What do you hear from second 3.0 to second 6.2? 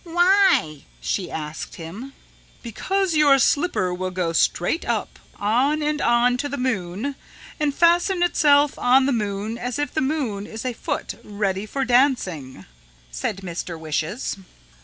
your slipper will go straight up, on and